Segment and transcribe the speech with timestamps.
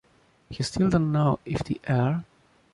[0.59, 2.25] I still don’t know if the air